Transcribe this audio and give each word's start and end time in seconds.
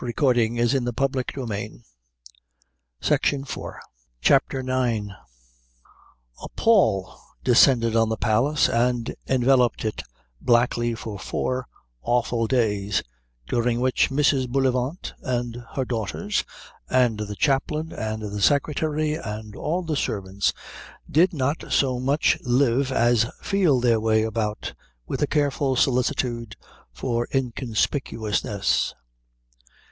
The 0.03 0.07
Bishop 0.07 0.21
left 1.15 1.35
the 1.35 1.41
room 1.41 1.83
without 1.83 3.31
a 3.31 3.35
word. 3.59 3.75
CHAPTER 4.19 4.59
IX 4.61 5.09
A 6.41 6.49
pall 6.55 7.19
descended 7.43 7.95
on 7.95 8.09
the 8.09 8.17
Palace 8.17 8.67
and 8.67 9.13
enveloped 9.29 9.85
it 9.85 10.01
blackly 10.43 10.97
for 10.97 11.19
four 11.19 11.67
awful 12.01 12.47
days, 12.47 13.03
during 13.47 13.79
which 13.79 14.09
Mrs. 14.09 14.49
Bullivant 14.49 15.13
and 15.21 15.63
her 15.75 15.85
daughters 15.85 16.45
and 16.89 17.19
the 17.19 17.35
chaplain 17.35 17.93
and 17.93 18.23
the 18.23 18.41
secretary 18.41 19.13
and 19.13 19.55
all 19.55 19.83
the 19.83 19.95
servants 19.95 20.51
did 21.11 21.31
not 21.31 21.65
so 21.71 21.99
much 21.99 22.39
live 22.41 22.91
as 22.91 23.27
feel 23.43 23.79
their 23.79 23.99
way 23.99 24.23
about 24.23 24.73
with 25.05 25.21
a 25.21 25.27
careful 25.27 25.75
solicitude 25.75 26.55
for 26.91 27.27
inconspicuousness. 27.35 28.95